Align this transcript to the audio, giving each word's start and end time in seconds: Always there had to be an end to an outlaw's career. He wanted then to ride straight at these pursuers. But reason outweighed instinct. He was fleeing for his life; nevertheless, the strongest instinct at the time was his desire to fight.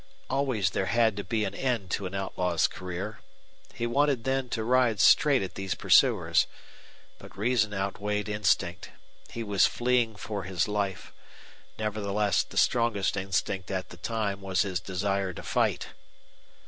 Always 0.31 0.71
there 0.71 0.87
had 0.87 1.15
to 1.17 1.23
be 1.23 1.45
an 1.45 1.53
end 1.53 1.91
to 1.91 2.07
an 2.07 2.15
outlaw's 2.15 2.65
career. 2.65 3.19
He 3.75 3.85
wanted 3.85 4.23
then 4.23 4.49
to 4.49 4.63
ride 4.63 4.99
straight 4.99 5.43
at 5.43 5.53
these 5.53 5.75
pursuers. 5.75 6.47
But 7.19 7.37
reason 7.37 7.71
outweighed 7.71 8.27
instinct. 8.27 8.89
He 9.31 9.43
was 9.43 9.67
fleeing 9.67 10.15
for 10.15 10.41
his 10.41 10.67
life; 10.67 11.13
nevertheless, 11.77 12.41
the 12.41 12.57
strongest 12.57 13.15
instinct 13.15 13.69
at 13.69 13.89
the 13.89 13.97
time 13.97 14.41
was 14.41 14.63
his 14.63 14.79
desire 14.79 15.33
to 15.33 15.43
fight. 15.43 15.89